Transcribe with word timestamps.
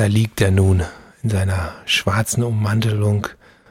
Da 0.00 0.06
liegt 0.06 0.40
er 0.40 0.50
nun 0.50 0.82
in 1.22 1.28
seiner 1.28 1.74
schwarzen 1.84 2.42
Ummantelung, 2.42 3.26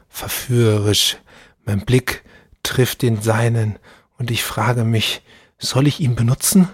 verführerisch. 0.10 1.18
Mein 1.66 1.80
Blick 1.80 2.24
trifft 2.62 3.02
den 3.02 3.20
seinen 3.20 3.80
und 4.20 4.30
ich 4.30 4.44
frage 4.44 4.84
mich, 4.84 5.24
soll 5.58 5.88
ich 5.88 6.02
ihn 6.02 6.14
benutzen? 6.14 6.70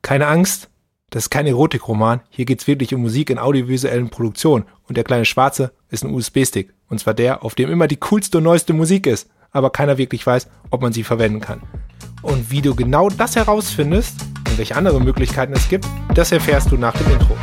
Keine 0.00 0.28
Angst, 0.28 0.70
das 1.10 1.24
ist 1.24 1.30
kein 1.30 1.46
Erotikroman. 1.46 2.22
Hier 2.30 2.46
geht's 2.46 2.66
wirklich 2.66 2.94
um 2.94 3.02
Musik 3.02 3.28
in 3.28 3.38
audiovisuellen 3.38 4.08
Produktionen. 4.08 4.64
Und 4.88 4.96
der 4.96 5.04
kleine 5.04 5.26
Schwarze 5.26 5.70
ist 5.90 6.02
ein 6.02 6.14
USB-Stick. 6.14 6.72
Und 6.88 7.00
zwar 7.00 7.12
der, 7.12 7.44
auf 7.44 7.54
dem 7.54 7.68
immer 7.68 7.86
die 7.86 7.98
coolste 7.98 8.38
und 8.38 8.44
neueste 8.44 8.72
Musik 8.72 9.06
ist. 9.06 9.28
Aber 9.50 9.68
keiner 9.68 9.98
wirklich 9.98 10.26
weiß, 10.26 10.48
ob 10.70 10.80
man 10.80 10.94
sie 10.94 11.04
verwenden 11.04 11.40
kann. 11.40 11.60
Und 12.22 12.50
wie 12.50 12.62
du 12.62 12.74
genau 12.74 13.10
das 13.10 13.36
herausfindest 13.36 14.14
und 14.48 14.56
welche 14.56 14.74
andere 14.74 15.02
Möglichkeiten 15.02 15.52
es 15.52 15.68
gibt, 15.68 15.86
das 16.14 16.32
erfährst 16.32 16.72
du 16.72 16.78
nach 16.78 16.96
dem 16.96 17.12
Intro. 17.12 17.36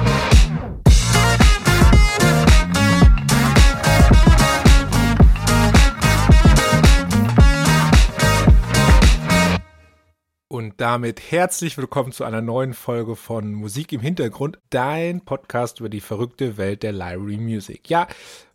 Damit 10.80 11.20
herzlich 11.32 11.78
willkommen 11.78 12.14
zu 12.14 12.24
einer 12.24 12.42
neuen 12.42 12.74
Folge 12.74 13.18
von 13.18 13.52
Musik 13.52 13.92
im 13.92 14.00
Hintergrund, 14.00 14.60
dein 14.70 15.20
Podcast 15.20 15.82
über 15.82 15.90
die 15.90 16.00
verrückte 16.00 16.55
Welt 16.55 16.84
der 16.84 16.94
Library 16.94 17.36
Music. 17.36 17.90
Ja, 17.90 18.08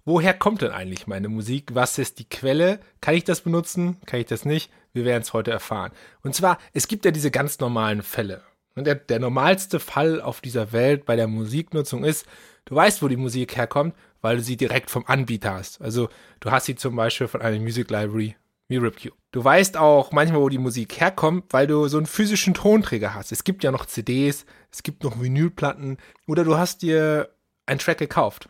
woher 0.07 0.33
kommt 0.33 0.63
denn 0.63 0.71
eigentlich 0.71 1.07
meine 1.07 1.29
Musik? 1.29 1.75
Was 1.75 1.99
ist 1.99 2.19
die 2.19 2.27
Quelle? 2.27 2.81
Kann 3.03 3.15
ich 3.15 3.25
das 3.25 3.43
benutzen? 3.43 3.99
Kann 4.07 4.21
ich 4.21 4.25
das 4.25 4.47
nicht? 4.47 4.73
Wir 4.95 5.05
werden 5.05 5.21
es 5.21 5.35
heute 5.35 5.51
erfahren. 5.51 5.93
Und 6.23 6.35
zwar, 6.35 6.57
es 6.73 6.89
gibt 6.89 7.05
ja 7.05 7.11
diese 7.11 7.31
ganz 7.31 7.61
normalen 7.61 8.03
Fälle. 8.03 8.41
Und 8.75 8.87
der, 8.87 8.95
der 8.95 9.19
normalste 9.19 9.79
Fall 9.79 10.23
auf 10.23 10.41
dieser 10.41 10.73
Welt 10.73 11.05
bei 11.05 11.17
der 11.17 11.29
Musiknutzung 11.29 12.05
ist, 12.05 12.25
du 12.65 12.75
weißt, 12.75 13.03
wo 13.03 13.09
die 13.09 13.19
Musik 13.19 13.55
herkommt, 13.55 13.95
weil 14.23 14.39
du 14.39 14.43
sie 14.43 14.57
direkt 14.57 14.89
vom 14.89 15.05
Anbieter 15.07 15.53
hast. 15.53 15.83
Also 15.83 16.09
du 16.41 16.51
hast 16.51 16.65
sie 16.65 16.75
zum 16.75 16.97
Beispiel 16.97 17.29
von 17.29 17.43
einer 17.43 17.61
Music 17.61 17.91
Library 17.91 18.35
wie 18.69 18.77
Ripcube. 18.77 19.17
Du 19.33 19.45
weißt 19.45 19.77
auch 19.77 20.13
manchmal, 20.13 20.41
wo 20.41 20.49
die 20.49 20.59
Musik 20.59 21.01
herkommt, 21.01 21.47
weil 21.51 21.67
du 21.67 21.89
so 21.89 21.97
einen 21.97 22.07
physischen 22.07 22.55
Tonträger 22.55 23.15
hast. 23.15 23.33
Es 23.33 23.45
gibt 23.45 23.65
ja 23.65 23.71
noch 23.71 23.87
CDs, 23.87 24.47
es 24.71 24.83
gibt 24.83 25.05
noch 25.05 25.21
Vinylplatten 25.21 25.99
oder 26.27 26.45
du 26.45 26.57
hast 26.57 26.83
dir 26.83 27.31
einen 27.67 27.79
Track 27.79 27.99
gekauft. 27.99 28.49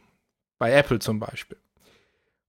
Bei 0.59 0.73
Apple 0.73 0.99
zum 0.99 1.19
Beispiel. 1.19 1.59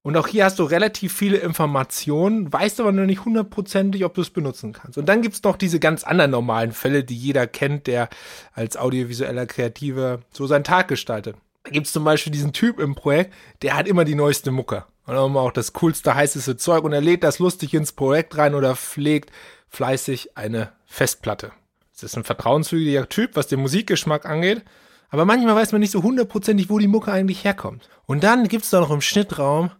Und 0.05 0.15
auch 0.17 0.27
hier 0.27 0.45
hast 0.45 0.59
du 0.59 0.63
relativ 0.63 1.15
viele 1.15 1.37
Informationen, 1.37 2.53
weißt 2.53 2.79
aber 2.79 2.91
noch 2.91 3.07
nicht 3.07 3.25
hundertprozentig, 3.25 4.05
ob 4.05 4.13
du 4.13 4.21
es 4.21 4.29
benutzen 4.29 4.71
kannst. 4.71 4.99
Und 4.99 5.09
dann 5.09 5.23
gibt 5.23 5.33
es 5.33 5.41
noch 5.41 5.57
diese 5.57 5.79
ganz 5.79 6.03
anderen 6.03 6.29
normalen 6.29 6.73
Fälle, 6.73 7.03
die 7.03 7.17
jeder 7.17 7.47
kennt, 7.47 7.87
der 7.87 8.09
als 8.53 8.77
audiovisueller 8.77 9.47
Kreativer 9.47 10.19
so 10.31 10.45
seinen 10.45 10.63
Tag 10.63 10.89
gestaltet. 10.89 11.37
Da 11.65 11.71
gibt 11.71 11.87
es 11.87 11.93
zum 11.93 12.03
Beispiel 12.03 12.31
diesen 12.31 12.53
Typ 12.53 12.79
im 12.79 12.93
Projekt, 12.93 13.33
der 13.63 13.75
hat 13.75 13.87
immer 13.87 14.05
die 14.05 14.13
neueste 14.13 14.51
Mucke. 14.51 14.85
Und 15.07 15.15
immer 15.15 15.41
auch 15.41 15.51
das 15.51 15.73
coolste, 15.73 16.15
heißeste 16.15 16.57
Zeug 16.57 16.83
und 16.83 16.93
er 16.93 17.01
lädt 17.01 17.23
das 17.23 17.39
lustig 17.39 17.73
ins 17.73 17.91
Projekt 17.91 18.37
rein 18.37 18.55
oder 18.55 18.75
pflegt 18.75 19.31
fleißig 19.69 20.37
eine 20.37 20.71
Festplatte. 20.85 21.51
Das 21.93 22.03
ist 22.03 22.17
ein 22.17 22.23
vertrauenswürdiger 22.23 23.09
Typ, 23.09 23.35
was 23.35 23.47
den 23.47 23.61
Musikgeschmack 23.61 24.25
angeht. 24.25 24.63
Aber 25.09 25.25
manchmal 25.25 25.55
weiß 25.55 25.71
man 25.71 25.81
nicht 25.81 25.91
so 25.91 26.03
hundertprozentig, 26.03 26.69
wo 26.69 26.77
die 26.77 26.87
Mucke 26.87 27.11
eigentlich 27.11 27.43
herkommt. 27.43 27.89
Und 28.05 28.23
dann 28.23 28.47
gibt 28.47 28.63
es 28.63 28.69
da 28.69 28.79
noch 28.79 28.91
im 28.91 29.01
Schnittraum 29.01 29.71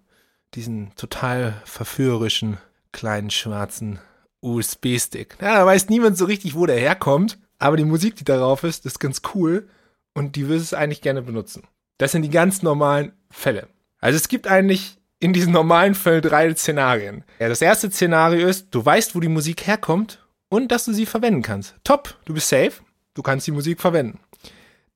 diesen 0.54 0.94
total 0.96 1.62
verführerischen 1.66 2.58
kleinen 2.92 3.30
schwarzen 3.30 4.00
USB-Stick. 4.42 5.38
Ja, 5.42 5.56
da 5.56 5.66
weiß 5.66 5.90
niemand 5.90 6.18
so 6.18 6.26
richtig, 6.26 6.56
wo 6.56 6.66
der 6.66 6.78
herkommt. 6.78 7.38
Aber 7.60 7.78
die 7.78 7.86
Musik, 7.86 8.16
die 8.16 8.24
darauf 8.24 8.64
ist, 8.64 8.86
ist 8.86 9.00
ganz 9.00 9.22
cool. 9.34 9.68
Und 10.14 10.36
die 10.36 10.48
wirst 10.48 10.72
du 10.72 10.78
eigentlich 10.78 11.02
gerne 11.02 11.22
benutzen. 11.22 11.68
Das 11.98 12.12
sind 12.12 12.24
die 12.24 12.30
ganz 12.30 12.62
normalen 12.62 13.14
Fälle. 13.30 13.68
Also 14.00 14.18
es 14.18 14.28
gibt 14.28 14.48
eigentlich 14.48 14.98
in 15.20 15.34
diesen 15.34 15.54
normalen 15.54 15.96
Fällen 15.96 16.22
drei 16.22 16.54
Szenarien. 16.54 17.24
Ja, 17.40 17.48
das 17.48 17.62
erste 17.62 17.90
Szenario 17.90 18.48
ist, 18.48 18.68
du 18.72 18.86
weißt, 18.86 19.16
wo 19.16 19.20
die 19.20 19.30
Musik 19.30 19.66
herkommt 19.66 20.26
und 20.50 20.72
dass 20.72 20.86
du 20.86 20.94
sie 20.94 21.06
verwenden 21.06 21.42
kannst. 21.42 21.76
Top, 21.84 22.16
du 22.26 22.34
bist 22.34 22.50
safe, 22.50 22.74
du 23.14 23.22
kannst 23.22 23.48
die 23.48 23.52
Musik 23.52 23.82
verwenden. 23.82 24.20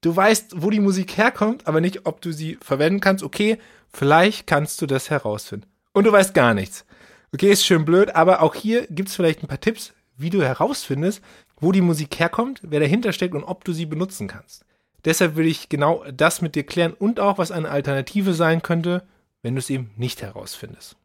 Du 0.02 0.16
weißt, 0.16 0.62
wo 0.62 0.70
die 0.70 0.80
Musik 0.80 1.18
herkommt, 1.18 1.68
aber 1.68 1.82
nicht, 1.82 2.06
ob 2.06 2.22
du 2.22 2.32
sie 2.32 2.58
verwenden 2.62 3.00
kannst. 3.00 3.24
Okay, 3.24 3.58
vielleicht 3.92 4.48
kannst 4.48 4.82
du 4.82 4.86
das 4.86 5.10
herausfinden. 5.10 5.68
Und 5.94 6.06
du 6.06 6.12
weißt 6.12 6.34
gar 6.34 6.54
nichts. 6.54 6.86
Okay, 7.34 7.52
ist 7.52 7.66
schön 7.66 7.86
blöd, 7.86 8.16
aber 8.16 8.42
auch 8.42 8.56
hier 8.56 8.88
gibt 8.88 9.10
es 9.10 9.16
vielleicht 9.16 9.44
ein 9.44 9.48
paar 9.48 9.60
Tipps, 9.60 9.94
wie 10.18 10.30
du 10.30 10.42
herausfindest, 10.42 11.22
wo 11.60 11.72
die 11.72 11.82
Musik 11.82 12.20
herkommt, 12.20 12.62
wer 12.64 12.80
dahinter 12.80 13.14
steckt 13.14 13.36
und 13.36 13.44
ob 13.44 13.64
du 13.66 13.74
sie 13.74 13.86
benutzen 13.86 14.28
kannst. 14.28 14.66
Deshalb 15.06 15.36
will 15.36 15.48
ich 15.48 15.70
genau 15.70 16.04
das 16.14 16.42
mit 16.42 16.56
dir 16.56 16.64
klären 16.64 16.94
und 16.94 17.20
auch, 17.20 17.38
was 17.38 17.52
eine 17.52 17.70
Alternative 17.70 18.34
sein 18.34 18.62
könnte, 18.62 19.04
wenn 19.42 19.56
du 19.56 19.60
es 19.60 19.70
eben 19.70 19.92
nicht 19.96 20.22
herausfindest. 20.22 20.96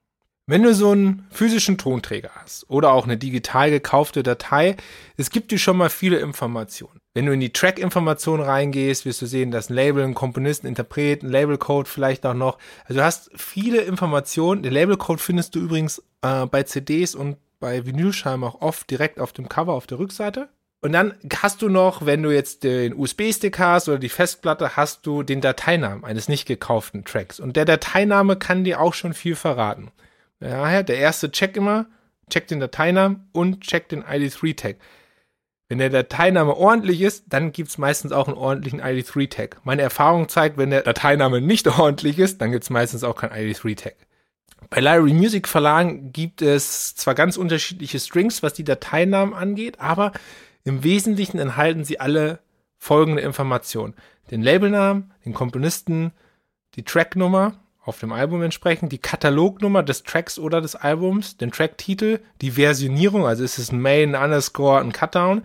Wenn 0.46 0.62
du 0.62 0.74
so 0.74 0.90
einen 0.90 1.26
physischen 1.30 1.78
Tonträger 1.78 2.30
hast 2.34 2.68
oder 2.68 2.92
auch 2.92 3.04
eine 3.04 3.16
digital 3.16 3.70
gekaufte 3.70 4.22
Datei, 4.22 4.76
es 5.16 5.30
gibt 5.30 5.50
dir 5.50 5.58
schon 5.58 5.78
mal 5.78 5.88
viele 5.88 6.18
Informationen. 6.18 7.00
Wenn 7.14 7.24
du 7.24 7.32
in 7.32 7.40
die 7.40 7.52
Track-Informationen 7.52 8.42
reingehst, 8.42 9.06
wirst 9.06 9.22
du 9.22 9.26
sehen, 9.26 9.52
dass 9.52 9.70
ein 9.70 9.74
Label, 9.74 10.04
ein 10.04 10.14
Komponist, 10.14 10.64
ein 10.64 10.66
Interpret, 10.66 11.22
ein 11.22 11.30
Labelcode 11.30 11.88
vielleicht 11.88 12.26
auch 12.26 12.34
noch. 12.34 12.58
Also 12.84 12.98
du 12.98 13.04
hast 13.04 13.30
viele 13.34 13.80
Informationen. 13.82 14.62
Den 14.62 14.74
Labelcode 14.74 15.20
findest 15.20 15.54
du 15.54 15.60
übrigens 15.60 16.02
äh, 16.20 16.44
bei 16.44 16.64
CDs 16.64 17.14
und 17.14 17.38
bei 17.58 17.86
Vinylscheiben 17.86 18.44
auch 18.44 18.60
oft 18.60 18.90
direkt 18.90 19.20
auf 19.20 19.32
dem 19.32 19.48
Cover 19.48 19.72
auf 19.72 19.86
der 19.86 19.98
Rückseite. 19.98 20.50
Und 20.84 20.92
dann 20.92 21.14
hast 21.40 21.62
du 21.62 21.70
noch, 21.70 22.04
wenn 22.04 22.22
du 22.22 22.30
jetzt 22.30 22.62
den 22.62 22.92
USB-Stick 22.92 23.58
hast 23.58 23.88
oder 23.88 23.98
die 23.98 24.10
Festplatte, 24.10 24.76
hast 24.76 25.06
du 25.06 25.22
den 25.22 25.40
Dateinamen 25.40 26.04
eines 26.04 26.28
nicht 26.28 26.44
gekauften 26.44 27.06
Tracks. 27.06 27.40
Und 27.40 27.56
der 27.56 27.64
Dateiname 27.64 28.36
kann 28.36 28.64
dir 28.64 28.82
auch 28.82 28.92
schon 28.92 29.14
viel 29.14 29.34
verraten. 29.34 29.90
Daher 30.40 30.82
der 30.82 30.98
erste 30.98 31.30
Check 31.30 31.56
immer, 31.56 31.86
check 32.28 32.48
den 32.48 32.60
Dateinamen 32.60 33.30
und 33.32 33.62
check 33.62 33.88
den 33.88 34.04
ID3-Tag. 34.04 34.76
Wenn 35.70 35.78
der 35.78 35.88
Dateiname 35.88 36.54
ordentlich 36.54 37.00
ist, 37.00 37.24
dann 37.30 37.52
gibt 37.52 37.70
es 37.70 37.78
meistens 37.78 38.12
auch 38.12 38.28
einen 38.28 38.36
ordentlichen 38.36 38.82
ID3-Tag. 38.82 39.62
Meine 39.64 39.80
Erfahrung 39.80 40.28
zeigt, 40.28 40.58
wenn 40.58 40.68
der 40.68 40.82
Dateiname 40.82 41.40
nicht 41.40 41.66
ordentlich 41.78 42.18
ist, 42.18 42.42
dann 42.42 42.52
gibt 42.52 42.64
es 42.64 42.68
meistens 42.68 43.04
auch 43.04 43.16
keinen 43.16 43.32
ID3-Tag. 43.32 43.96
Bei 44.68 44.80
Library 44.80 45.14
Music 45.14 45.48
Verlagen 45.48 46.12
gibt 46.12 46.42
es 46.42 46.94
zwar 46.94 47.14
ganz 47.14 47.38
unterschiedliche 47.38 47.98
Strings, 48.00 48.42
was 48.42 48.52
die 48.52 48.64
Dateinamen 48.64 49.32
angeht, 49.32 49.80
aber 49.80 50.12
im 50.64 50.82
Wesentlichen 50.82 51.38
enthalten 51.38 51.84
sie 51.84 52.00
alle 52.00 52.40
folgende 52.78 53.22
Informationen. 53.22 53.94
Den 54.30 54.42
Labelnamen, 54.42 55.12
den 55.24 55.34
Komponisten, 55.34 56.12
die 56.74 56.82
Tracknummer 56.82 57.60
auf 57.84 57.98
dem 58.00 58.12
Album 58.12 58.42
entsprechend, 58.42 58.90
die 58.92 58.98
Katalognummer 58.98 59.82
des 59.82 60.02
Tracks 60.02 60.38
oder 60.38 60.62
des 60.62 60.74
Albums, 60.74 61.36
den 61.36 61.52
Tracktitel, 61.52 62.20
die 62.40 62.52
Versionierung, 62.52 63.26
also 63.26 63.44
ist 63.44 63.58
es 63.58 63.72
ein 63.72 63.80
Main, 63.80 64.14
ein 64.14 64.24
Underscore, 64.24 64.80
ein 64.80 64.92
Cutdown 64.92 65.42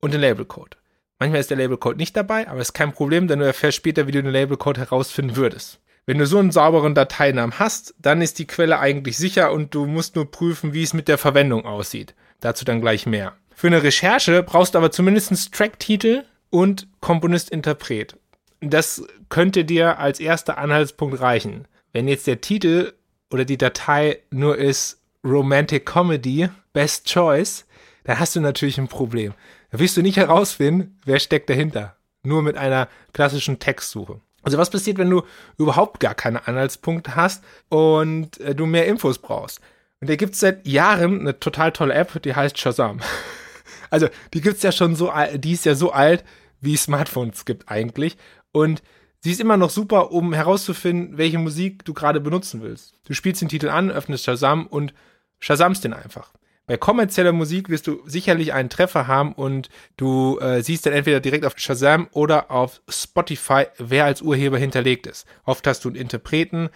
und 0.00 0.14
den 0.14 0.22
Labelcode. 0.22 0.78
Manchmal 1.18 1.40
ist 1.40 1.50
der 1.50 1.58
Labelcode 1.58 1.98
nicht 1.98 2.16
dabei, 2.16 2.48
aber 2.48 2.60
ist 2.60 2.72
kein 2.72 2.92
Problem, 2.92 3.28
denn 3.28 3.38
du 3.38 3.46
erfährst 3.46 3.76
später, 3.76 4.06
wie 4.06 4.12
du 4.12 4.22
den 4.22 4.32
Labelcode 4.32 4.78
herausfinden 4.78 5.36
würdest. 5.36 5.80
Wenn 6.06 6.18
du 6.18 6.26
so 6.26 6.38
einen 6.38 6.52
sauberen 6.52 6.94
Dateinamen 6.94 7.58
hast, 7.58 7.94
dann 7.98 8.20
ist 8.20 8.38
die 8.38 8.46
Quelle 8.46 8.78
eigentlich 8.78 9.16
sicher 9.16 9.52
und 9.52 9.74
du 9.74 9.86
musst 9.86 10.16
nur 10.16 10.30
prüfen, 10.30 10.74
wie 10.74 10.82
es 10.82 10.92
mit 10.92 11.08
der 11.08 11.18
Verwendung 11.18 11.64
aussieht. 11.64 12.14
Dazu 12.40 12.64
dann 12.64 12.80
gleich 12.80 13.06
mehr. 13.06 13.34
Für 13.54 13.68
eine 13.68 13.82
Recherche 13.82 14.42
brauchst 14.42 14.74
du 14.74 14.78
aber 14.78 14.90
zumindest 14.90 15.52
Tracktitel 15.52 16.24
und 16.50 16.88
Komponist-Interpret. 17.00 18.16
Das 18.60 19.02
könnte 19.28 19.64
dir 19.64 19.98
als 19.98 20.20
erster 20.20 20.58
Anhaltspunkt 20.58 21.20
reichen. 21.20 21.66
Wenn 21.92 22.08
jetzt 22.08 22.26
der 22.26 22.40
Titel 22.40 22.92
oder 23.30 23.44
die 23.44 23.58
Datei 23.58 24.20
nur 24.30 24.56
ist 24.56 25.00
Romantic 25.24 25.86
Comedy, 25.86 26.48
Best 26.72 27.06
Choice, 27.06 27.66
dann 28.04 28.18
hast 28.18 28.36
du 28.36 28.40
natürlich 28.40 28.78
ein 28.78 28.88
Problem. 28.88 29.34
Da 29.70 29.78
wirst 29.78 29.96
du 29.96 30.02
nicht 30.02 30.16
herausfinden, 30.16 30.98
wer 31.04 31.18
steckt 31.18 31.50
dahinter. 31.50 31.96
Nur 32.22 32.42
mit 32.42 32.56
einer 32.56 32.88
klassischen 33.12 33.58
Textsuche. 33.58 34.20
Also 34.42 34.58
was 34.58 34.70
passiert, 34.70 34.98
wenn 34.98 35.10
du 35.10 35.22
überhaupt 35.58 36.00
gar 36.00 36.14
keine 36.14 36.46
Anhaltspunkte 36.46 37.16
hast 37.16 37.42
und 37.70 38.38
äh, 38.40 38.54
du 38.54 38.66
mehr 38.66 38.86
Infos 38.86 39.18
brauchst? 39.18 39.60
Und 40.00 40.10
da 40.10 40.16
gibt 40.16 40.34
es 40.34 40.40
seit 40.40 40.66
Jahren 40.66 41.20
eine 41.20 41.40
total 41.40 41.72
tolle 41.72 41.94
App, 41.94 42.22
die 42.22 42.34
heißt 42.34 42.58
Shazam. 42.58 43.00
Also, 43.90 44.08
die 44.32 44.40
gibt's 44.40 44.62
ja 44.62 44.72
schon 44.72 44.96
so, 44.96 45.12
die 45.34 45.52
ist 45.52 45.64
ja 45.64 45.74
so 45.74 45.92
alt, 45.92 46.24
wie 46.60 46.76
Smartphones 46.76 47.44
gibt 47.44 47.68
eigentlich. 47.68 48.16
Und 48.52 48.82
sie 49.20 49.32
ist 49.32 49.40
immer 49.40 49.56
noch 49.56 49.70
super, 49.70 50.12
um 50.12 50.32
herauszufinden, 50.32 51.18
welche 51.18 51.38
Musik 51.38 51.84
du 51.84 51.94
gerade 51.94 52.20
benutzen 52.20 52.62
willst. 52.62 52.94
Du 53.04 53.14
spielst 53.14 53.42
den 53.42 53.48
Titel 53.48 53.68
an, 53.68 53.90
öffnest 53.90 54.24
Shazam 54.24 54.66
und 54.66 54.94
Shazamst 55.38 55.84
den 55.84 55.92
einfach. 55.92 56.32
Bei 56.66 56.78
kommerzieller 56.78 57.32
Musik 57.32 57.68
wirst 57.68 57.86
du 57.86 58.00
sicherlich 58.06 58.54
einen 58.54 58.70
Treffer 58.70 59.06
haben 59.06 59.34
und 59.34 59.68
du 59.98 60.38
äh, 60.38 60.62
siehst 60.62 60.86
dann 60.86 60.94
entweder 60.94 61.20
direkt 61.20 61.44
auf 61.44 61.58
Shazam 61.58 62.08
oder 62.12 62.50
auf 62.50 62.80
Spotify, 62.88 63.66
wer 63.76 64.06
als 64.06 64.22
Urheber 64.22 64.56
hinterlegt 64.56 65.06
ist. 65.06 65.26
Oft 65.44 65.66
hast 65.66 65.84
du 65.84 65.90
einen 65.90 65.96
Interpreten, 65.96 66.70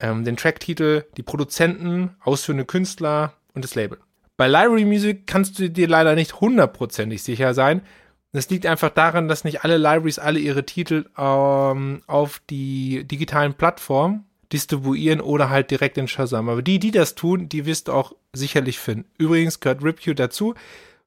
ähm, 0.00 0.24
den 0.24 0.36
Tracktitel, 0.36 1.04
die 1.16 1.22
Produzenten, 1.22 2.16
ausführende 2.20 2.64
Künstler 2.64 3.34
und 3.54 3.62
das 3.62 3.76
Label. 3.76 3.98
Bei 4.38 4.46
Library 4.46 4.84
Music 4.84 5.26
kannst 5.26 5.58
du 5.58 5.68
dir 5.68 5.88
leider 5.88 6.14
nicht 6.14 6.40
hundertprozentig 6.40 7.22
sicher 7.22 7.52
sein, 7.54 7.82
Das 8.32 8.50
liegt 8.50 8.66
einfach 8.66 8.90
daran, 8.90 9.26
dass 9.26 9.44
nicht 9.44 9.64
alle 9.64 9.78
Libraries 9.78 10.18
alle 10.18 10.38
ihre 10.38 10.64
Titel 10.64 11.06
ähm, 11.16 12.02
auf 12.06 12.40
die 12.50 13.04
digitalen 13.04 13.54
Plattformen 13.54 14.26
distribuieren 14.52 15.20
oder 15.20 15.50
halt 15.50 15.70
direkt 15.70 15.98
in 15.98 16.08
Shazam. 16.08 16.48
Aber 16.48 16.62
die, 16.62 16.78
die 16.78 16.90
das 16.90 17.14
tun, 17.14 17.48
die 17.48 17.66
wirst 17.66 17.88
du 17.88 17.92
auch 17.92 18.14
sicherlich 18.32 18.78
finden. 18.78 19.06
Übrigens 19.18 19.60
gehört 19.60 19.82
RipQ 19.82 20.14
dazu. 20.14 20.54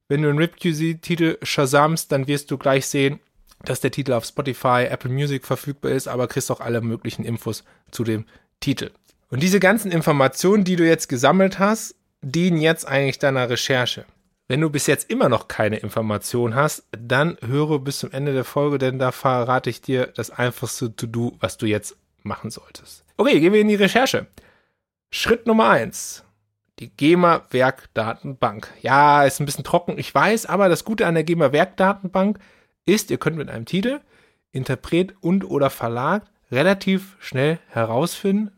Wenn 0.10 0.24
du 0.24 0.30
einen 0.30 0.40
RipQ-Titel 0.40 1.38
Shazamst, 1.42 2.12
dann 2.12 2.28
wirst 2.28 2.52
du 2.52 2.58
gleich 2.58 2.88
sehen, 2.88 3.20
dass 3.64 3.80
der 3.80 3.92
Titel 3.92 4.14
auf 4.14 4.26
Spotify, 4.26 4.88
Apple 4.90 5.12
Music 5.12 5.46
verfügbar 5.46 5.92
ist, 5.92 6.08
aber 6.08 6.28
kriegst 6.28 6.52
auch 6.52 6.60
alle 6.60 6.82
möglichen 6.82 7.24
Infos 7.24 7.64
zu 7.92 8.04
dem 8.04 8.26
Titel. 8.60 8.92
Und 9.30 9.42
diese 9.42 9.60
ganzen 9.60 9.92
Informationen, 9.92 10.64
die 10.64 10.76
du 10.76 10.86
jetzt 10.86 11.08
gesammelt 11.08 11.60
hast, 11.60 11.96
dienen 12.22 12.62
jetzt 12.62 12.88
eigentlich 12.88 13.20
deiner 13.20 13.50
Recherche. 13.50 14.06
Wenn 14.48 14.62
du 14.62 14.70
bis 14.70 14.88
jetzt 14.88 15.10
immer 15.10 15.30
noch 15.30 15.48
keine 15.48 15.78
Information 15.78 16.56
hast, 16.56 16.84
dann 16.92 17.38
höre 17.46 17.80
bis 17.80 18.00
zum 18.00 18.12
Ende 18.12 18.34
der 18.34 18.44
Folge, 18.44 18.78
denn 18.78 19.00
da 19.00 19.12
verrate 19.12 19.70
ich 19.70 19.82
dir 19.82 20.08
das 20.08 20.30
einfachste 20.30 20.96
To-Do, 20.96 21.38
was 21.40 21.58
du 21.58 21.66
jetzt 21.66 21.96
machen 22.24 22.52
solltest. 22.52 23.06
Okay, 23.18 23.40
gehen 23.40 23.54
wir 23.54 23.62
in 23.62 23.70
die 23.70 23.76
Recherche. 23.76 24.28
Schritt 25.10 25.48
Nummer 25.48 25.70
eins: 25.70 26.24
Die 26.80 26.90
GEMA-Werkdatenbank. 26.90 28.72
Ja, 28.82 29.24
ist 29.24 29.40
ein 29.40 29.46
bisschen 29.46 29.64
trocken, 29.64 29.98
ich 29.98 30.14
weiß, 30.14 30.46
aber 30.48 30.70
das 30.70 30.84
Gute 30.84 31.08
an 31.08 31.16
der 31.16 31.24
GEMA-Werkdatenbank 31.24 32.40
ist, 32.86 33.10
ihr 33.10 33.18
könnt 33.18 33.38
mit 33.38 33.50
einem 33.50 33.66
Titel, 33.66 34.02
Interpret 34.52 35.16
und 35.22 35.46
oder 35.46 35.70
Verlag 35.70 36.26
relativ 36.52 37.16
schnell 37.20 37.60
herausfinden, 37.70 38.52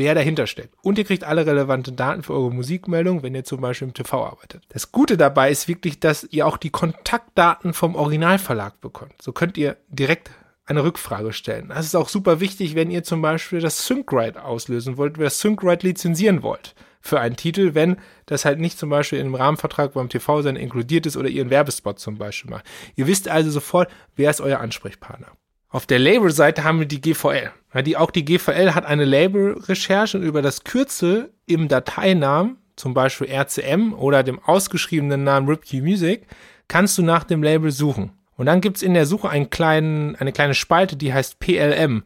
wer 0.00 0.14
dahinter 0.14 0.46
steckt. 0.46 0.74
Und 0.82 0.98
ihr 0.98 1.04
kriegt 1.04 1.24
alle 1.24 1.46
relevanten 1.46 1.94
Daten 1.94 2.22
für 2.22 2.32
eure 2.32 2.50
Musikmeldung, 2.50 3.22
wenn 3.22 3.34
ihr 3.34 3.44
zum 3.44 3.60
Beispiel 3.60 3.88
im 3.88 3.94
TV 3.94 4.24
arbeitet. 4.24 4.64
Das 4.70 4.90
Gute 4.90 5.16
dabei 5.16 5.50
ist 5.50 5.68
wirklich, 5.68 6.00
dass 6.00 6.24
ihr 6.24 6.46
auch 6.46 6.56
die 6.56 6.70
Kontaktdaten 6.70 7.74
vom 7.74 7.94
Originalverlag 7.94 8.80
bekommt. 8.80 9.20
So 9.20 9.32
könnt 9.32 9.58
ihr 9.58 9.76
direkt 9.88 10.30
eine 10.64 10.84
Rückfrage 10.84 11.32
stellen. 11.32 11.68
Das 11.68 11.84
ist 11.84 11.94
auch 11.94 12.08
super 12.08 12.40
wichtig, 12.40 12.74
wenn 12.74 12.90
ihr 12.90 13.04
zum 13.04 13.20
Beispiel 13.20 13.60
das 13.60 13.86
Syncrite 13.86 14.42
auslösen 14.42 14.96
wollt, 14.96 15.18
oder 15.18 15.24
das 15.26 15.82
lizenzieren 15.82 16.42
wollt 16.42 16.74
für 17.00 17.20
einen 17.20 17.36
Titel, 17.36 17.74
wenn 17.74 17.96
das 18.26 18.44
halt 18.44 18.58
nicht 18.58 18.78
zum 18.78 18.90
Beispiel 18.90 19.18
in 19.18 19.26
einem 19.26 19.34
Rahmenvertrag 19.34 19.94
beim 19.94 20.08
TV-Sender 20.08 20.60
inkludiert 20.60 21.06
ist 21.06 21.16
oder 21.16 21.28
ihr 21.28 21.42
einen 21.42 21.50
Werbespot 21.50 21.98
zum 21.98 22.18
Beispiel 22.18 22.50
macht. 22.50 22.66
Ihr 22.94 23.06
wisst 23.06 23.28
also 23.28 23.50
sofort, 23.50 23.90
wer 24.16 24.30
ist 24.30 24.40
euer 24.40 24.60
Ansprechpartner. 24.60 25.32
Auf 25.72 25.86
der 25.86 26.00
Label-Seite 26.00 26.64
haben 26.64 26.80
wir 26.80 26.86
die 26.86 27.00
GVL. 27.00 27.52
Ja, 27.72 27.82
die, 27.82 27.96
auch 27.96 28.10
die 28.10 28.24
GVL 28.24 28.74
hat 28.74 28.84
eine 28.84 29.04
Label-Recherche 29.04 30.18
und 30.18 30.24
über 30.24 30.42
das 30.42 30.64
Kürzel 30.64 31.32
im 31.46 31.68
Dateinamen, 31.68 32.56
zum 32.74 32.92
Beispiel 32.92 33.28
RCM 33.30 33.92
oder 33.92 34.24
dem 34.24 34.40
ausgeschriebenen 34.40 35.22
Namen 35.22 35.48
RipKey 35.48 35.80
Music, 35.80 36.26
kannst 36.66 36.98
du 36.98 37.02
nach 37.02 37.22
dem 37.22 37.44
Label 37.44 37.70
suchen. 37.70 38.10
Und 38.36 38.46
dann 38.46 38.60
gibt's 38.60 38.82
in 38.82 38.94
der 38.94 39.06
Suche 39.06 39.28
einen 39.28 39.50
kleinen, 39.50 40.16
eine 40.16 40.32
kleine 40.32 40.54
Spalte, 40.54 40.96
die 40.96 41.14
heißt 41.14 41.38
PLM. 41.38 42.02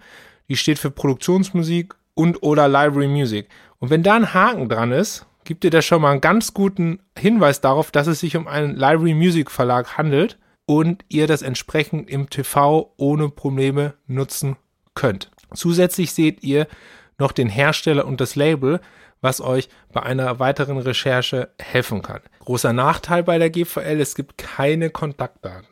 Die 0.50 0.56
steht 0.56 0.78
für 0.78 0.90
Produktionsmusik 0.90 1.94
und 2.12 2.42
oder 2.42 2.68
Library 2.68 3.08
Music. 3.08 3.48
Und 3.78 3.88
wenn 3.88 4.02
da 4.02 4.14
ein 4.14 4.34
Haken 4.34 4.68
dran 4.68 4.92
ist, 4.92 5.24
gibt 5.44 5.64
dir 5.64 5.70
das 5.70 5.86
schon 5.86 6.02
mal 6.02 6.10
einen 6.10 6.20
ganz 6.20 6.52
guten 6.52 7.00
Hinweis 7.18 7.62
darauf, 7.62 7.90
dass 7.90 8.08
es 8.08 8.20
sich 8.20 8.36
um 8.36 8.46
einen 8.46 8.76
Library 8.76 9.14
Music 9.14 9.50
Verlag 9.50 9.96
handelt 9.96 10.36
und 10.66 11.04
ihr 11.08 11.26
das 11.26 11.42
entsprechend 11.42 12.08
im 12.08 12.30
TV 12.30 12.92
ohne 12.96 13.28
Probleme 13.28 13.94
nutzen 14.06 14.56
könnt. 14.94 15.30
Zusätzlich 15.54 16.12
seht 16.12 16.42
ihr 16.42 16.66
noch 17.18 17.32
den 17.32 17.48
Hersteller 17.48 18.06
und 18.06 18.20
das 18.20 18.34
Label, 18.34 18.80
was 19.20 19.40
euch 19.40 19.68
bei 19.92 20.02
einer 20.02 20.38
weiteren 20.38 20.78
Recherche 20.78 21.50
helfen 21.58 22.02
kann. 22.02 22.20
Großer 22.40 22.72
Nachteil 22.72 23.22
bei 23.22 23.38
der 23.38 23.50
GVL, 23.50 24.00
es 24.00 24.14
gibt 24.14 24.36
keine 24.38 24.90
Kontaktdaten. 24.90 25.66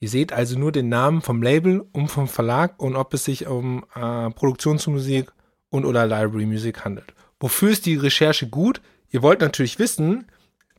Ihr 0.00 0.08
seht 0.08 0.32
also 0.32 0.58
nur 0.58 0.72
den 0.72 0.88
Namen 0.88 1.20
vom 1.20 1.42
Label 1.42 1.86
und 1.92 2.08
vom 2.08 2.26
Verlag 2.26 2.80
und 2.80 2.96
ob 2.96 3.12
es 3.12 3.24
sich 3.24 3.46
um 3.46 3.84
äh, 3.94 4.30
Produktionsmusik 4.30 5.30
und 5.68 5.84
oder 5.84 6.06
Library 6.06 6.46
Music 6.46 6.84
handelt. 6.84 7.12
Wofür 7.38 7.70
ist 7.70 7.86
die 7.86 7.96
Recherche 7.96 8.48
gut? 8.48 8.80
Ihr 9.10 9.22
wollt 9.22 9.40
natürlich 9.40 9.78
wissen, 9.78 10.26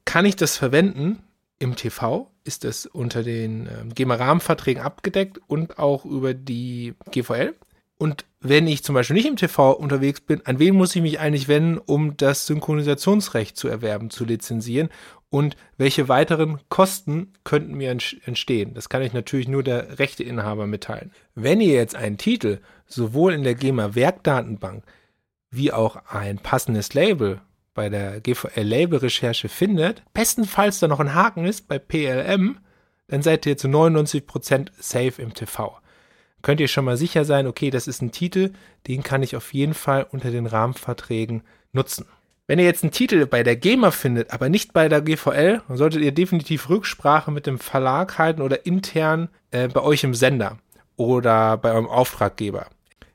kann 0.06 0.26
ich 0.26 0.36
das 0.36 0.58
verwenden 0.58 1.22
im 1.62 1.76
TV? 1.76 2.32
ist 2.44 2.66
es 2.66 2.86
unter 2.86 3.24
den 3.24 3.68
äh, 3.68 3.94
GEMA-Rahmenverträgen 3.94 4.82
abgedeckt 4.82 5.40
und 5.48 5.80
auch 5.80 6.06
über 6.06 6.34
die 6.34 6.96
GVL. 7.12 7.56
Und 7.98 8.26
wenn 8.40 8.66
ich 8.66 8.84
zum 8.84 8.96
Beispiel 8.96 9.16
nicht 9.16 9.28
im 9.28 9.36
TV 9.36 9.72
unterwegs 9.74 10.22
bin, 10.22 10.44
an 10.46 10.58
wen 10.58 10.76
muss 10.76 10.96
ich 10.96 11.04
mich 11.04 11.20
eigentlich 11.20 11.48
wenden, 11.48 11.78
um 11.78 12.18
das 12.18 12.48
Synchronisationsrecht 12.48 13.56
zu 13.56 13.68
erwerben, 13.68 14.10
zu 14.10 14.26
lizenzieren? 14.26 14.90
Und 15.30 15.56
welche 15.78 16.10
weiteren 16.10 16.60
Kosten 16.68 17.32
könnten 17.44 17.76
mir 17.76 17.92
entstehen? 17.92 18.74
Das 18.74 18.90
kann 18.90 19.04
ich 19.04 19.14
natürlich 19.14 19.48
nur 19.48 19.64
der 19.64 20.00
Rechteinhaber 20.00 20.68
mitteilen. 20.68 21.12
Wenn 21.36 21.62
ihr 21.62 21.76
jetzt 21.76 21.96
einen 21.96 22.18
Titel 22.18 22.60
sowohl 22.88 23.34
in 23.34 23.44
der 23.44 23.56
GEMA-Werkdatenbank 23.56 24.84
wie 25.52 25.72
auch 25.72 25.98
ein 26.08 26.40
passendes 26.40 26.94
Label 26.94 27.40
bei 27.74 27.90
der 27.90 28.22
GVL-Label-Recherche 28.22 29.50
findet, 29.50 30.04
bestenfalls 30.14 30.80
da 30.80 30.88
noch 30.88 31.00
ein 31.00 31.14
Haken 31.14 31.46
ist 31.46 31.68
bei 31.68 31.80
PLM, 31.80 32.58
dann 33.08 33.22
seid 33.22 33.46
ihr 33.46 33.58
zu 33.58 33.68
99% 33.68 34.70
safe 34.80 35.22
im 35.22 35.34
TV. 35.34 35.78
Könnt 36.42 36.60
ihr 36.60 36.68
schon 36.68 36.86
mal 36.86 36.98
sicher 36.98 37.26
sein, 37.26 37.48
okay, 37.48 37.70
das 37.70 37.88
ist 37.88 38.02
ein 38.02 38.12
Titel, 38.12 38.52
den 38.88 39.04
kann 39.04 39.24
ich 39.24 39.36
auf 39.36 39.54
jeden 39.54 39.74
Fall 39.74 40.08
unter 40.10 40.32
den 40.32 40.48
Rahmenverträgen 40.48 41.44
nutzen. 41.72 42.06
Wenn 42.48 42.60
ihr 42.60 42.66
jetzt 42.66 42.84
einen 42.84 42.92
Titel 42.92 43.26
bei 43.28 43.44
der 43.44 43.56
GEMA 43.56 43.92
findet, 43.92 44.32
aber 44.34 44.50
nicht 44.50 44.74
bei 44.74 44.90
der 44.90 45.02
GVL, 45.02 45.62
dann 45.68 45.78
solltet 45.78 46.02
ihr 46.02 46.12
definitiv 46.12 46.70
Rücksprache 46.70 47.32
mit 47.32 47.46
dem 47.48 47.60
Verlag 47.60 48.18
halten 48.18 48.42
oder 48.42 48.66
intern 48.66 49.30
äh, 49.52 49.68
bei 49.68 49.82
euch 49.82 50.04
im 50.04 50.14
Sender 50.14 50.58
oder 50.98 51.58
bei 51.58 51.72
eurem 51.72 51.88
Auftraggeber. 51.88 52.68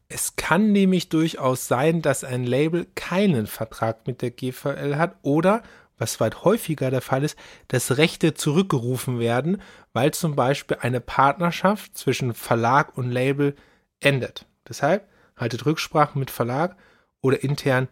Es 0.08 0.36
kann 0.36 0.72
nämlich 0.72 1.08
durchaus 1.08 1.66
sein, 1.66 2.00
dass 2.00 2.22
ein 2.22 2.44
Label 2.44 2.86
keinen 2.94 3.46
Vertrag 3.46 4.06
mit 4.06 4.22
der 4.22 4.30
GVL 4.30 4.96
hat 4.96 5.16
oder, 5.22 5.62
was 5.98 6.20
weit 6.20 6.44
häufiger 6.44 6.90
der 6.90 7.00
Fall 7.00 7.24
ist, 7.24 7.36
dass 7.68 7.96
Rechte 7.96 8.34
zurückgerufen 8.34 9.18
werden, 9.18 9.60
weil 9.92 10.12
zum 10.12 10.36
Beispiel 10.36 10.76
eine 10.80 11.00
Partnerschaft 11.00 11.96
zwischen 11.96 12.34
Verlag 12.34 12.96
und 12.96 13.10
Label 13.10 13.56
endet. 13.98 14.46
Deshalb 14.68 15.08
haltet 15.36 15.66
Rücksprache 15.66 16.18
mit 16.18 16.30
Verlag 16.30 16.76
oder 17.20 17.42
intern 17.42 17.88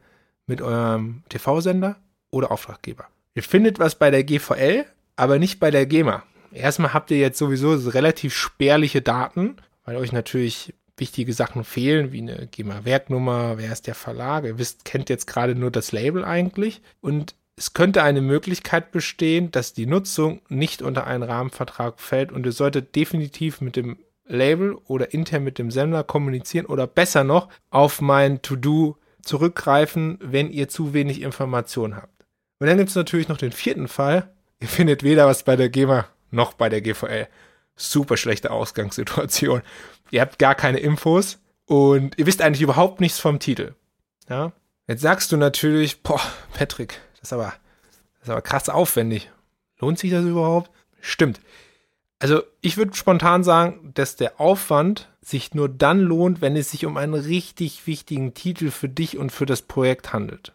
mit 0.47 0.63
eurem 0.63 1.25
TV-Sender 1.29 1.97
oder 2.31 2.53
Auftraggeber. 2.53 3.07
Ihr 3.35 3.43
findet 3.43 3.79
was 3.79 3.97
bei 3.97 4.11
der 4.11 4.23
GVL, 4.23 4.85
aber 5.17 5.39
nicht 5.39 5.59
bei 5.59 5.71
der 5.71 5.87
GEMA. 5.87 6.23
Erstmal 6.53 6.95
habt 6.95 7.11
ihr 7.11 7.19
jetzt 7.19 7.39
sowieso 7.39 7.75
relativ 7.91 8.35
spärliche 8.35 9.03
Daten, 9.03 9.57
weil 9.85 9.97
euch 9.97 10.13
natürlich 10.13 10.75
wichtige 10.97 11.33
Sachen 11.33 11.65
fehlen, 11.65 12.13
wie 12.13 12.21
eine 12.21 12.47
GEMA-Werknummer, 12.51 13.59
wer 13.59 13.73
ist 13.73 13.87
der 13.87 13.95
Verlag, 13.95 14.45
ihr 14.45 14.59
wisst, 14.59 14.85
kennt 14.85 15.11
jetzt 15.11 15.27
gerade 15.27 15.55
nur 15.55 15.71
das 15.71 15.93
Label 15.93 16.25
eigentlich 16.25 16.83
und 17.01 17.35
es 17.57 17.73
könnte 17.73 18.03
eine 18.03 18.21
Möglichkeit 18.21 18.91
bestehen, 18.91 19.51
dass 19.53 19.73
die 19.73 19.87
Nutzung 19.87 20.41
nicht 20.49 20.83
unter 20.83 21.07
einen 21.07 21.23
Rahmenvertrag 21.23 22.01
fällt 22.01 22.33
und 22.33 22.47
ihr 22.47 22.53
solltet 22.53 22.97
definitiv 22.97 23.61
mit 23.61 23.77
dem 23.77 23.99
Label 24.27 24.75
oder 24.87 25.13
intern 25.13 25.45
mit 25.45 25.59
dem 25.59 25.71
Sender 25.71 26.03
kommunizieren 26.03 26.67
oder 26.67 26.87
besser 26.87 27.25
noch 27.25 27.49
auf 27.71 28.01
mein 28.01 28.43
To-Do 28.43 28.97
zurückgreifen, 29.23 30.19
wenn 30.21 30.51
ihr 30.51 30.69
zu 30.69 30.95
wenig 30.95 31.23
Informationen 31.23 31.97
habt. 31.97 32.25
Und 32.59 32.67
dann 32.67 32.79
gibt 32.79 32.91
es 32.91 32.97
natürlich 32.97 33.29
noch 33.29 33.37
den 33.37 33.53
vierten 33.53 33.89
Fall. 33.89 34.31
Ihr 34.61 34.69
findet 34.69 35.03
weder 35.03 35.27
was 35.27 35.43
bei 35.43 35.57
der 35.57 35.69
GEMA 35.69 36.07
noch 36.31 36.55
bei 36.55 36.69
der 36.69 36.81
GVL 36.81 37.29
super 37.77 38.17
schlechte 38.17 38.51
Ausgangssituation. 38.51 39.63
Ihr 40.15 40.21
habt 40.21 40.39
gar 40.39 40.55
keine 40.55 40.79
Infos 40.79 41.41
und 41.67 42.17
ihr 42.17 42.27
wisst 42.27 42.41
eigentlich 42.41 42.63
überhaupt 42.63 43.01
nichts 43.01 43.19
vom 43.19 43.41
Titel. 43.41 43.75
Ja? 44.29 44.53
Jetzt 44.87 45.01
sagst 45.01 45.33
du 45.33 45.37
natürlich, 45.37 46.05
boah, 46.05 46.21
Patrick, 46.53 47.01
das 47.15 47.31
ist 47.31 47.33
aber, 47.33 47.53
das 48.21 48.29
ist 48.29 48.31
aber 48.31 48.41
krass 48.41 48.69
aufwendig. 48.69 49.33
Lohnt 49.81 49.99
sich 49.99 50.13
das 50.13 50.25
überhaupt? 50.25 50.71
Stimmt. 51.01 51.41
Also 52.21 52.45
ich 52.61 52.77
würde 52.77 52.95
spontan 52.95 53.43
sagen, 53.43 53.91
dass 53.95 54.15
der 54.15 54.41
Aufwand 54.41 55.09
sich 55.21 55.53
nur 55.53 55.69
dann 55.69 55.99
lohnt, 55.99 56.41
wenn 56.41 56.55
es 56.55 56.71
sich 56.71 56.87
um 56.87 56.97
einen 56.97 57.15
richtig 57.15 57.89
wichtigen 57.89 58.35
Titel 58.35 58.71
für 58.71 58.89
dich 58.89 59.19
und 59.19 59.33
für 59.33 59.47
das 59.47 59.63
Projekt 59.63 60.13
handelt. 60.13 60.53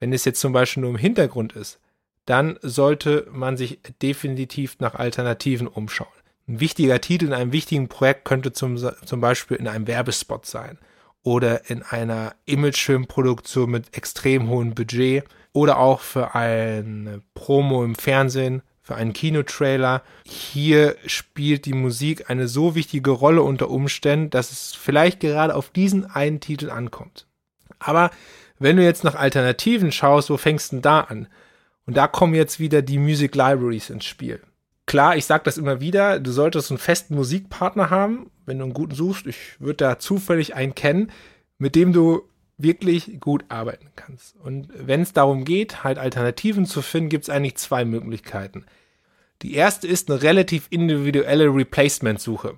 Wenn 0.00 0.12
es 0.12 0.26
jetzt 0.26 0.40
zum 0.40 0.52
Beispiel 0.52 0.82
nur 0.82 0.90
im 0.90 0.98
Hintergrund 0.98 1.54
ist, 1.54 1.80
dann 2.26 2.58
sollte 2.60 3.26
man 3.30 3.56
sich 3.56 3.80
definitiv 4.02 4.80
nach 4.80 4.96
Alternativen 4.96 5.66
umschauen. 5.66 6.08
Ein 6.48 6.60
wichtiger 6.60 6.98
Titel 7.00 7.26
in 7.26 7.34
einem 7.34 7.52
wichtigen 7.52 7.88
Projekt 7.88 8.24
könnte 8.24 8.52
zum, 8.52 8.78
zum 8.78 9.20
Beispiel 9.20 9.58
in 9.58 9.68
einem 9.68 9.86
Werbespot 9.86 10.46
sein 10.46 10.78
oder 11.22 11.68
in 11.68 11.82
einer 11.82 12.34
Imagefilmproduktion 12.46 13.70
mit 13.70 13.94
extrem 13.94 14.48
hohem 14.48 14.74
Budget 14.74 15.24
oder 15.52 15.78
auch 15.78 16.00
für 16.00 16.34
eine 16.34 17.20
Promo 17.34 17.84
im 17.84 17.94
Fernsehen, 17.94 18.62
für 18.80 18.94
einen 18.94 19.12
Kinotrailer. 19.12 20.02
Hier 20.24 20.96
spielt 21.04 21.66
die 21.66 21.74
Musik 21.74 22.30
eine 22.30 22.48
so 22.48 22.74
wichtige 22.74 23.10
Rolle 23.10 23.42
unter 23.42 23.68
Umständen, 23.68 24.30
dass 24.30 24.50
es 24.50 24.74
vielleicht 24.74 25.20
gerade 25.20 25.54
auf 25.54 25.68
diesen 25.68 26.06
einen 26.06 26.40
Titel 26.40 26.70
ankommt. 26.70 27.26
Aber 27.78 28.10
wenn 28.58 28.78
du 28.78 28.82
jetzt 28.82 29.04
nach 29.04 29.16
Alternativen 29.16 29.92
schaust, 29.92 30.30
wo 30.30 30.38
fängst 30.38 30.72
du 30.72 30.76
denn 30.76 30.82
da 30.82 31.00
an? 31.00 31.28
Und 31.84 31.98
da 31.98 32.08
kommen 32.08 32.34
jetzt 32.34 32.58
wieder 32.58 32.80
die 32.80 32.98
Music 32.98 33.34
Libraries 33.34 33.90
ins 33.90 34.06
Spiel. 34.06 34.40
Klar, 34.88 35.18
ich 35.18 35.26
sage 35.26 35.44
das 35.44 35.58
immer 35.58 35.82
wieder, 35.82 36.18
du 36.18 36.32
solltest 36.32 36.70
einen 36.70 36.78
festen 36.78 37.14
Musikpartner 37.14 37.90
haben, 37.90 38.30
wenn 38.46 38.56
du 38.56 38.64
einen 38.64 38.72
guten 38.72 38.94
suchst. 38.94 39.26
Ich 39.26 39.60
würde 39.60 39.76
da 39.76 39.98
zufällig 39.98 40.54
einen 40.54 40.74
kennen, 40.74 41.12
mit 41.58 41.74
dem 41.74 41.92
du 41.92 42.22
wirklich 42.56 43.20
gut 43.20 43.44
arbeiten 43.50 43.90
kannst. 43.96 44.34
Und 44.36 44.68
wenn 44.74 45.02
es 45.02 45.12
darum 45.12 45.44
geht, 45.44 45.84
halt 45.84 45.98
Alternativen 45.98 46.64
zu 46.64 46.80
finden, 46.80 47.10
gibt 47.10 47.24
es 47.24 47.28
eigentlich 47.28 47.56
zwei 47.56 47.84
Möglichkeiten. 47.84 48.64
Die 49.42 49.52
erste 49.52 49.86
ist 49.86 50.10
eine 50.10 50.22
relativ 50.22 50.68
individuelle 50.70 51.54
Replacement-Suche. 51.54 52.56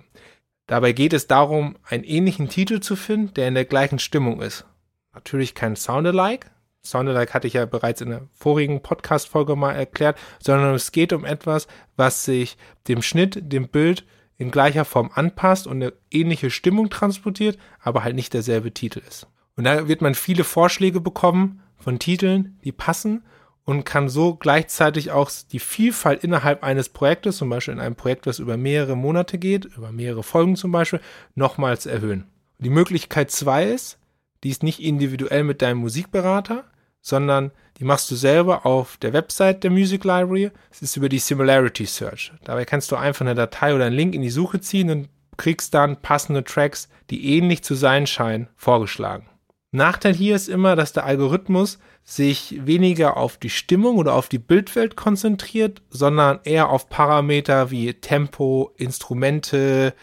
Dabei 0.67 0.93
geht 0.93 1.11
es 1.11 1.27
darum, 1.27 1.75
einen 1.83 2.05
ähnlichen 2.05 2.47
Titel 2.47 2.79
zu 2.79 2.95
finden, 2.95 3.33
der 3.33 3.49
in 3.49 3.55
der 3.55 3.65
gleichen 3.65 3.99
Stimmung 3.99 4.41
ist. 4.41 4.65
Natürlich 5.13 5.53
kein 5.53 5.75
Soundalike. 5.75 6.47
Soundalike 6.83 7.33
hatte 7.33 7.47
ich 7.47 7.53
ja 7.53 7.65
bereits 7.65 8.01
in 8.01 8.09
der 8.09 8.27
vorigen 8.33 8.81
Podcast-Folge 8.81 9.55
mal 9.55 9.73
erklärt, 9.73 10.17
sondern 10.39 10.73
es 10.73 10.91
geht 10.91 11.13
um 11.13 11.25
etwas, 11.25 11.67
was 11.95 12.25
sich 12.25 12.57
dem 12.87 13.01
Schnitt, 13.01 13.51
dem 13.51 13.67
Bild 13.67 14.05
in 14.37 14.49
gleicher 14.49 14.85
Form 14.85 15.11
anpasst 15.13 15.67
und 15.67 15.83
eine 15.83 15.93
ähnliche 16.09 16.49
Stimmung 16.49 16.89
transportiert, 16.89 17.59
aber 17.79 18.03
halt 18.03 18.15
nicht 18.15 18.33
derselbe 18.33 18.73
Titel 18.73 19.01
ist. 19.07 19.27
Und 19.55 19.65
da 19.65 19.87
wird 19.87 20.01
man 20.01 20.15
viele 20.15 20.43
Vorschläge 20.43 20.99
bekommen 20.99 21.61
von 21.77 21.99
Titeln, 21.99 22.57
die 22.63 22.71
passen 22.71 23.23
und 23.63 23.83
kann 23.83 24.09
so 24.09 24.33
gleichzeitig 24.35 25.11
auch 25.11 25.29
die 25.51 25.59
Vielfalt 25.59 26.23
innerhalb 26.23 26.63
eines 26.63 26.89
Projektes, 26.89 27.37
zum 27.37 27.49
Beispiel 27.49 27.75
in 27.75 27.79
einem 27.79 27.95
Projekt, 27.95 28.25
das 28.25 28.39
über 28.39 28.57
mehrere 28.57 28.97
Monate 28.97 29.37
geht, 29.37 29.65
über 29.65 29.91
mehrere 29.91 30.23
Folgen 30.23 30.55
zum 30.55 30.71
Beispiel, 30.71 31.01
nochmals 31.35 31.85
erhöhen. 31.85 32.25
die 32.57 32.69
Möglichkeit 32.71 33.29
zwei 33.29 33.65
ist, 33.65 33.99
die 34.43 34.49
ist 34.49 34.63
nicht 34.63 34.81
individuell 34.81 35.43
mit 35.43 35.61
deinem 35.61 35.77
Musikberater, 35.77 36.63
sondern 37.01 37.51
die 37.77 37.83
machst 37.83 38.11
du 38.11 38.15
selber 38.15 38.65
auf 38.65 38.97
der 38.97 39.13
Website 39.13 39.63
der 39.63 39.71
Music 39.71 40.03
Library. 40.03 40.51
Es 40.69 40.81
ist 40.81 40.95
über 40.97 41.09
die 41.09 41.19
Similarity 41.19 41.85
Search. 41.85 42.31
Dabei 42.43 42.65
kannst 42.65 42.91
du 42.91 42.95
einfach 42.95 43.21
eine 43.21 43.35
Datei 43.35 43.73
oder 43.73 43.85
einen 43.85 43.95
Link 43.95 44.13
in 44.13 44.21
die 44.21 44.29
Suche 44.29 44.61
ziehen 44.61 44.89
und 44.89 45.09
kriegst 45.37 45.73
dann 45.73 46.01
passende 46.01 46.43
Tracks, 46.43 46.89
die 47.09 47.35
ähnlich 47.35 47.63
zu 47.63 47.73
sein 47.73 48.05
scheinen, 48.05 48.47
vorgeschlagen. 48.55 49.27
Nachteil 49.71 50.13
hier 50.13 50.35
ist 50.35 50.49
immer, 50.49 50.75
dass 50.75 50.93
der 50.93 51.05
Algorithmus 51.05 51.79
sich 52.03 52.65
weniger 52.65 53.17
auf 53.17 53.37
die 53.37 53.49
Stimmung 53.49 53.97
oder 53.97 54.13
auf 54.13 54.27
die 54.27 54.39
Bildwelt 54.39 54.95
konzentriert, 54.95 55.81
sondern 55.89 56.39
eher 56.43 56.69
auf 56.69 56.89
Parameter 56.89 57.71
wie 57.71 57.93
Tempo, 57.93 58.73
Instrumente, 58.75 59.93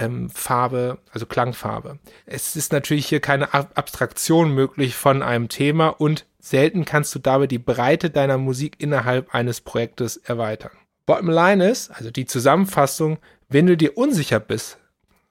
ähm, 0.00 0.30
Farbe, 0.30 0.98
also 1.12 1.26
Klangfarbe. 1.26 1.98
Es 2.26 2.56
ist 2.56 2.72
natürlich 2.72 3.06
hier 3.06 3.20
keine 3.20 3.54
Abstraktion 3.54 4.52
möglich 4.52 4.96
von 4.96 5.22
einem 5.22 5.48
Thema 5.48 5.88
und 5.88 6.26
selten 6.38 6.84
kannst 6.84 7.14
du 7.14 7.18
dabei 7.18 7.46
die 7.46 7.58
Breite 7.58 8.10
deiner 8.10 8.38
Musik 8.38 8.76
innerhalb 8.78 9.34
eines 9.34 9.60
Projektes 9.60 10.16
erweitern. 10.16 10.72
Bottom 11.06 11.30
line 11.30 11.68
ist, 11.68 11.90
also 11.90 12.10
die 12.10 12.26
Zusammenfassung, 12.26 13.18
wenn 13.48 13.66
du 13.66 13.76
dir 13.76 13.96
unsicher 13.96 14.40
bist, 14.40 14.78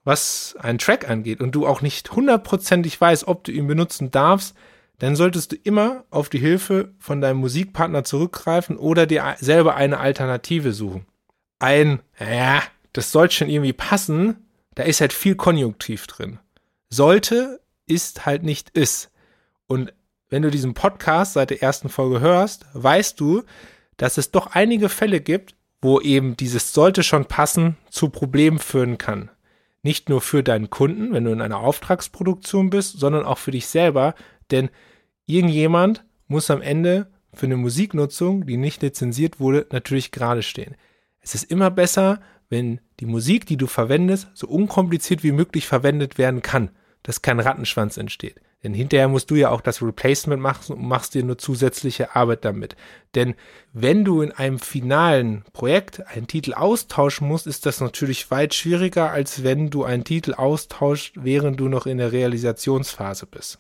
was 0.04 0.56
einen 0.60 0.78
Track 0.78 1.10
angeht 1.10 1.42
und 1.42 1.54
du 1.54 1.68
auch 1.68 1.82
nicht 1.82 2.12
hundertprozentig 2.12 3.00
weißt, 3.00 3.28
ob 3.28 3.44
du 3.44 3.52
ihn 3.52 3.68
benutzen 3.68 4.12
darfst, 4.12 4.56
dann 5.00 5.16
solltest 5.16 5.54
du 5.54 5.56
immer 5.56 6.04
auf 6.10 6.30
die 6.30 6.40
Hilfe 6.40 6.94
von 7.00 7.22
deinem 7.22 7.40
Musikpartner 7.40 8.04
zurückgreifen 8.04 8.78
oder 8.78 9.06
dir 9.06 9.36
selber 9.40 9.76
eine 9.76 10.00
Alternative 10.00 10.74
suchen. 10.74 11.06
Ein, 11.60 12.02
ja, 12.20 12.62
das 12.94 13.12
sollte 13.12 13.36
schon 13.36 13.50
irgendwie 13.50 13.74
passen, 13.74 14.49
da 14.80 14.86
ist 14.86 15.02
halt 15.02 15.12
viel 15.12 15.36
Konjunktiv 15.36 16.08
drin. 16.08 16.40
Sollte 16.90 17.60
ist 17.86 18.26
halt 18.26 18.44
nicht 18.44 18.70
ist. 18.70 19.12
Und 19.68 19.92
wenn 20.30 20.42
du 20.42 20.50
diesen 20.50 20.74
Podcast 20.74 21.34
seit 21.34 21.50
der 21.50 21.62
ersten 21.62 21.90
Folge 21.90 22.22
hörst, 22.22 22.66
weißt 22.72 23.20
du, 23.20 23.44
dass 23.98 24.18
es 24.18 24.32
doch 24.32 24.48
einige 24.48 24.88
Fälle 24.88 25.20
gibt, 25.20 25.56
wo 25.82 26.00
eben 26.00 26.38
dieses 26.38 26.72
sollte 26.72 27.04
schon 27.04 27.26
passen 27.26 27.76
zu 27.90 28.08
Problemen 28.08 28.58
führen 28.58 28.98
kann. 28.98 29.30
Nicht 29.84 30.08
nur 30.08 30.22
für 30.22 30.44
deinen 30.44 30.70
Kunden, 30.70 31.12
wenn 31.12 31.26
du 31.26 31.34
in 31.34 31.42
einer 31.42 31.60
Auftragsproduktion 31.60 32.70
bist, 32.70 33.02
sondern 33.02 33.26
auch 33.26 33.38
für 33.38 33.52
dich 33.52 33.68
selber, 33.68 34.16
denn 34.50 34.70
irgendjemand 35.26 36.06
muss 36.30 36.50
am 36.50 36.62
Ende 36.62 37.12
für 37.34 37.48
eine 37.48 37.58
Musiknutzung, 37.58 38.46
die 38.46 38.56
nicht 38.56 38.82
lizenziert 38.82 39.42
wurde, 39.42 39.68
natürlich 39.74 40.12
gerade 40.12 40.42
stehen. 40.42 40.78
Es 41.20 41.36
ist 41.36 41.52
immer 41.52 41.70
besser, 41.70 42.22
wenn 42.50 42.82
die 43.00 43.06
Musik, 43.06 43.46
die 43.46 43.58
du 43.58 43.68
verwendest, 43.68 44.28
so 44.34 44.48
unkompliziert 44.48 45.24
wie 45.24 45.32
möglich 45.32 45.68
verwendet 45.68 46.18
werden 46.18 46.42
kann, 46.42 46.72
dass 47.04 47.22
kein 47.22 47.40
Rattenschwanz 47.40 47.98
entsteht. 47.98 48.42
Denn 48.64 48.74
hinterher 48.74 49.08
musst 49.08 49.32
du 49.32 49.36
ja 49.36 49.52
auch 49.52 49.62
das 49.62 49.82
Replacement 49.82 50.42
machen 50.42 50.76
und 50.76 50.86
machst 50.86 51.14
dir 51.14 51.24
nur 51.24 51.38
zusätzliche 51.38 52.16
Arbeit 52.16 52.44
damit. 52.44 52.76
Denn 53.16 53.36
wenn 53.72 54.04
du 54.04 54.22
in 54.22 54.34
einem 54.34 54.60
finalen 54.60 55.46
Projekt 55.54 56.06
einen 56.08 56.28
Titel 56.28 56.54
austauschen 56.54 57.26
musst, 57.26 57.48
ist 57.48 57.66
das 57.66 57.80
natürlich 57.80 58.30
weit 58.32 58.54
schwieriger, 58.54 59.12
als 59.12 59.44
wenn 59.44 59.70
du 59.70 59.86
einen 59.86 60.04
Titel 60.04 60.34
austauscht, 60.34 61.16
während 61.22 61.60
du 61.60 61.70
noch 61.70 61.86
in 61.86 62.00
der 62.00 62.12
Realisationsphase 62.12 63.28
bist. 63.28 63.60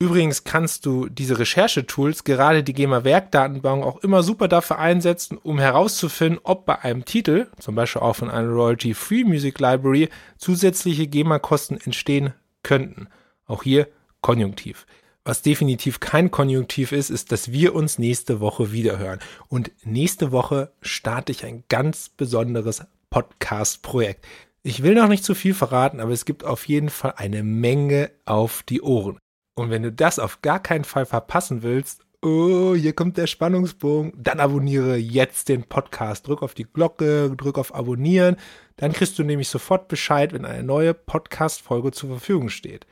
Übrigens 0.00 0.44
kannst 0.44 0.86
du 0.86 1.08
diese 1.08 1.40
Recherchetools, 1.40 2.22
gerade 2.22 2.62
die 2.62 2.72
GEMA-Werkdatenbank, 2.72 3.84
auch 3.84 3.98
immer 4.04 4.22
super 4.22 4.46
dafür 4.46 4.78
einsetzen, 4.78 5.38
um 5.38 5.58
herauszufinden, 5.58 6.38
ob 6.44 6.66
bei 6.66 6.78
einem 6.78 7.04
Titel, 7.04 7.48
zum 7.58 7.74
Beispiel 7.74 8.02
auch 8.02 8.14
von 8.14 8.30
einer 8.30 8.48
Royalty-Free 8.48 9.24
Music 9.24 9.58
Library, 9.58 10.08
zusätzliche 10.36 11.08
GEMA-Kosten 11.08 11.78
entstehen 11.78 12.32
könnten. 12.62 13.08
Auch 13.46 13.64
hier 13.64 13.88
Konjunktiv. 14.20 14.86
Was 15.24 15.42
definitiv 15.42 15.98
kein 15.98 16.30
Konjunktiv 16.30 16.92
ist, 16.92 17.10
ist, 17.10 17.32
dass 17.32 17.50
wir 17.50 17.74
uns 17.74 17.98
nächste 17.98 18.38
Woche 18.38 18.70
wiederhören. 18.70 19.18
Und 19.48 19.72
nächste 19.84 20.30
Woche 20.30 20.70
starte 20.80 21.32
ich 21.32 21.44
ein 21.44 21.64
ganz 21.68 22.08
besonderes 22.08 22.84
Podcast-Projekt. 23.10 24.24
Ich 24.62 24.84
will 24.84 24.94
noch 24.94 25.08
nicht 25.08 25.24
zu 25.24 25.34
viel 25.34 25.54
verraten, 25.54 25.98
aber 25.98 26.12
es 26.12 26.24
gibt 26.24 26.44
auf 26.44 26.68
jeden 26.68 26.88
Fall 26.88 27.14
eine 27.16 27.42
Menge 27.42 28.12
auf 28.26 28.62
die 28.62 28.80
Ohren. 28.80 29.18
Und 29.58 29.70
wenn 29.70 29.82
du 29.82 29.90
das 29.90 30.20
auf 30.20 30.40
gar 30.40 30.62
keinen 30.62 30.84
Fall 30.84 31.04
verpassen 31.04 31.64
willst, 31.64 32.02
oh, 32.22 32.76
hier 32.76 32.92
kommt 32.92 33.16
der 33.16 33.26
Spannungsbogen, 33.26 34.12
dann 34.16 34.38
abonniere 34.38 34.96
jetzt 34.96 35.48
den 35.48 35.64
Podcast. 35.64 36.28
Drück 36.28 36.42
auf 36.42 36.54
die 36.54 36.64
Glocke, 36.64 37.34
drück 37.36 37.58
auf 37.58 37.74
Abonnieren. 37.74 38.36
Dann 38.76 38.92
kriegst 38.92 39.18
du 39.18 39.24
nämlich 39.24 39.48
sofort 39.48 39.88
Bescheid, 39.88 40.32
wenn 40.32 40.44
eine 40.44 40.62
neue 40.62 40.94
Podcast-Folge 40.94 41.90
zur 41.90 42.10
Verfügung 42.10 42.50
steht. 42.50 42.86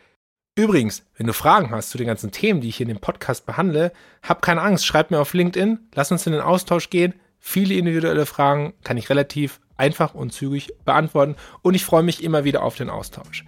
Übrigens, 0.56 1.06
wenn 1.16 1.28
du 1.28 1.34
Fragen 1.34 1.70
hast 1.70 1.90
zu 1.90 1.98
den 1.98 2.08
ganzen 2.08 2.32
Themen, 2.32 2.60
die 2.60 2.68
ich 2.70 2.78
hier 2.78 2.88
in 2.88 2.94
dem 2.94 3.00
Podcast 3.00 3.46
behandle, 3.46 3.92
hab 4.24 4.42
keine 4.42 4.62
Angst, 4.62 4.86
schreib 4.86 5.12
mir 5.12 5.20
auf 5.20 5.34
LinkedIn, 5.34 5.78
lass 5.94 6.10
uns 6.10 6.26
in 6.26 6.32
den 6.32 6.42
Austausch 6.42 6.90
gehen. 6.90 7.14
Viele 7.38 7.74
individuelle 7.74 8.26
Fragen 8.26 8.74
kann 8.82 8.96
ich 8.96 9.08
relativ 9.08 9.60
einfach 9.76 10.14
und 10.14 10.32
zügig 10.32 10.72
beantworten 10.84 11.36
und 11.62 11.74
ich 11.74 11.84
freue 11.84 12.02
mich 12.02 12.24
immer 12.24 12.42
wieder 12.42 12.64
auf 12.64 12.74
den 12.74 12.90
Austausch. 12.90 13.44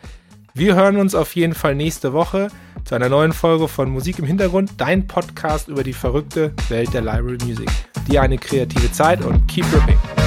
Wir 0.59 0.75
hören 0.75 0.97
uns 0.97 1.15
auf 1.15 1.37
jeden 1.37 1.55
Fall 1.55 1.77
nächste 1.77 2.13
Woche 2.13 2.49
zu 2.85 2.97
einer 2.97 3.09
neuen 3.09 3.33
Folge 3.33 3.69
von 3.69 3.89
Musik 3.91 4.19
im 4.19 4.25
Hintergrund, 4.25 4.73
dein 4.77 5.07
Podcast 5.07 5.69
über 5.69 5.85
die 5.85 5.93
verrückte 5.93 6.53
Welt 6.69 6.93
der 6.93 7.03
Library 7.03 7.39
Music. 7.45 7.71
Dir 8.11 8.23
eine 8.23 8.39
kreative 8.39 8.91
Zeit 8.91 9.25
und 9.25 9.47
keep 9.47 9.65
ripping. 9.73 10.18